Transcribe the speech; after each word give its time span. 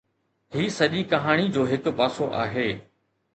هي 0.55 0.63
سڄي 0.77 1.01
ڪهاڻي 1.11 1.45
جو 1.59 1.67
هڪ 1.73 1.93
پاسو 2.01 2.31
آهي. 2.47 2.67